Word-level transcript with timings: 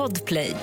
Podplay. 0.00 0.54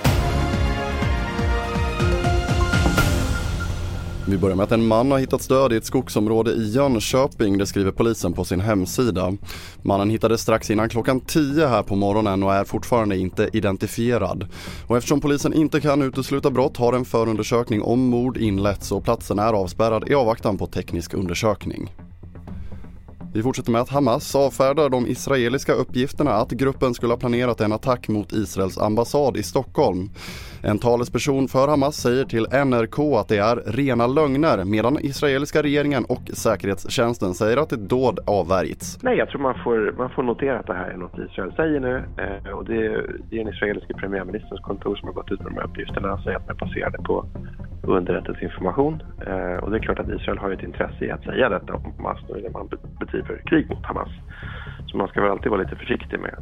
Vi 4.28 4.38
börjar 4.38 4.56
med 4.56 4.64
att 4.64 4.72
en 4.72 4.88
man 4.88 5.12
har 5.12 5.20
hittats 5.20 5.48
död 5.48 5.74
i 5.74 5.76
ett 5.76 5.86
skogsområde 5.86 6.52
i 6.52 6.70
Jönköping, 6.72 7.58
det 7.58 7.66
skriver 7.66 7.92
polisen 7.92 8.34
på 8.34 8.46
sin 8.46 8.60
hemsida. 8.60 9.34
Mannen 9.82 10.10
hittades 10.10 10.42
strax 10.42 10.72
innan 10.72 10.90
klockan 10.90 11.20
10 11.20 11.68
här 11.68 11.84
på 11.84 11.96
morgonen 11.96 12.44
och 12.44 12.54
är 12.54 12.64
fortfarande 12.64 13.18
inte 13.18 13.50
identifierad. 13.54 14.48
Och 14.88 14.98
eftersom 14.98 15.22
polisen 15.22 15.54
inte 15.54 15.82
kan 15.82 16.02
utesluta 16.02 16.50
brott 16.50 16.78
har 16.78 16.94
en 16.94 17.06
förundersökning 17.06 17.82
om 17.82 18.00
mord 18.00 18.38
inletts 18.38 18.92
och 18.92 19.04
platsen 19.04 19.40
är 19.40 19.54
avspärrad 19.54 20.10
i 20.10 20.14
avvaktan 20.14 20.58
på 20.58 20.68
teknisk 20.68 21.14
undersökning. 21.14 21.90
Vi 23.34 23.44
fortsätter 23.44 23.72
med 23.72 23.82
att 23.82 23.90
Hamas 23.90 24.36
avfärdar 24.36 24.90
de 24.90 25.08
israeliska 25.08 25.74
uppgifterna 25.74 26.32
att 26.32 26.52
gruppen 26.52 26.94
skulle 26.94 27.14
ha 27.14 27.18
planerat 27.18 27.62
en 27.62 27.74
attack 27.74 28.08
mot 28.08 28.34
Israels 28.34 28.78
ambassad 28.78 29.38
i 29.38 29.44
Stockholm. 29.44 30.10
En 30.64 30.80
talesperson 30.80 31.48
för 31.48 31.68
Hamas 31.68 31.96
säger 31.96 32.26
till 32.26 32.48
NRK 32.66 33.00
att 33.00 33.28
det 33.28 33.38
är 33.38 33.56
rena 33.56 34.08
lögner 34.08 34.66
medan 34.66 34.98
israeliska 35.02 35.64
regeringen 35.64 36.06
och 36.06 36.22
säkerhetstjänsten 36.34 37.34
säger 37.34 37.58
att 37.58 37.72
ett 37.72 37.90
dåd 37.90 38.20
avvärjts. 38.28 39.00
Nej, 39.04 39.18
jag 39.18 39.30
tror 39.30 39.42
man 39.42 39.56
får, 39.64 39.94
man 39.98 40.10
får 40.10 40.24
notera 40.24 40.60
att 40.60 40.68
det 40.68 40.74
här 40.74 40.90
är 40.90 40.98
något 40.98 41.18
Israel 41.32 41.54
säger 41.56 41.80
nu 41.80 42.04
eh, 42.18 42.52
och 42.52 42.66
det, 42.66 42.78
det 43.30 43.40
är 43.40 43.44
den 43.44 43.54
israeliske 43.54 43.94
premiärministerns 43.94 44.62
kontor 44.62 44.96
som 44.96 45.08
har 45.08 45.14
gått 45.14 45.32
ut 45.32 45.40
med 45.40 45.52
de 45.52 45.56
här 45.56 45.68
uppgifterna 45.68 46.14
och 46.14 46.20
säger 46.20 46.38
att 46.38 46.48
man 46.48 46.58
baserade 46.58 46.98
på 46.98 47.26
underrättelseinformation. 47.88 49.04
Eh, 49.28 49.64
och 49.64 49.72
det 49.72 49.78
är 49.78 49.82
klart 49.82 50.00
att 50.00 50.10
Israel 50.10 50.38
har 50.38 50.52
ett 50.52 50.64
intresse 50.64 51.06
i 51.06 51.12
att 51.12 51.24
säga 51.24 51.50
detta 51.50 51.74
om 51.74 51.94
Hamas 51.98 52.20
när 52.30 52.50
man 52.50 52.70
bedriver 53.00 53.42
krig 53.46 53.70
mot 53.70 53.86
Hamas. 53.86 54.10
Så 54.88 54.98
man 54.98 55.08
ska 55.08 55.22
väl 55.22 55.32
alltid 55.32 55.52
vara 55.52 55.62
lite 55.62 55.76
försiktig 55.76 56.20
med 56.20 56.36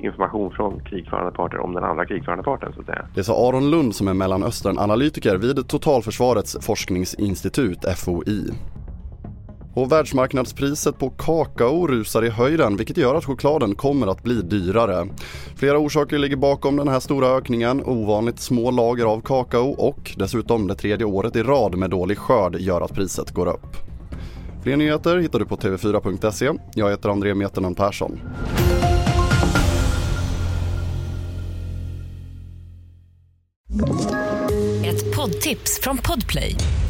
information 0.00 0.50
från 0.50 0.80
krigförande 0.84 1.32
parter 1.32 1.58
om 1.58 1.74
den 1.74 1.84
andra 1.84 2.06
krigförande 2.06 2.44
parten 2.44 2.72
så 2.74 2.80
att 2.80 2.86
säga. 2.86 3.06
Det 3.14 3.24
sa 3.24 3.48
Aron 3.48 3.70
Lund 3.70 3.94
som 3.94 4.08
är 4.08 4.14
Mellanöstern-analytiker 4.14 5.36
vid 5.36 5.68
Totalförsvarets 5.68 6.66
forskningsinstitut, 6.66 7.84
FOI. 7.96 8.50
Och 9.78 9.92
världsmarknadspriset 9.92 10.98
på 10.98 11.10
kakao 11.10 11.86
rusar 11.86 12.24
i 12.24 12.28
höjden 12.28 12.76
vilket 12.76 12.96
gör 12.96 13.14
att 13.14 13.24
chokladen 13.24 13.74
kommer 13.74 14.06
att 14.06 14.22
bli 14.22 14.42
dyrare. 14.42 15.08
Flera 15.56 15.78
orsaker 15.78 16.18
ligger 16.18 16.36
bakom 16.36 16.76
den 16.76 16.88
här 16.88 17.00
stora 17.00 17.28
ökningen. 17.28 17.84
Ovanligt 17.84 18.40
små 18.40 18.70
lager 18.70 19.04
av 19.04 19.20
kakao 19.20 19.70
och 19.70 20.12
dessutom 20.16 20.66
det 20.66 20.74
tredje 20.74 21.06
året 21.06 21.36
i 21.36 21.42
rad 21.42 21.76
med 21.76 21.90
dålig 21.90 22.18
skörd 22.18 22.56
gör 22.60 22.80
att 22.80 22.94
priset 22.94 23.30
går 23.30 23.46
upp. 23.46 23.76
Fler 24.62 24.76
nyheter 24.76 25.18
hittar 25.18 25.38
du 25.38 25.46
på 25.46 25.56
tv4.se. 25.56 26.50
Jag 26.74 26.90
heter 26.90 27.08
André 27.08 27.34
Meternan 27.34 27.74
Persson. 27.74 28.20
Ett 34.84 35.16
poddtips 35.16 35.80
från 35.82 35.98
Podplay. 35.98 36.56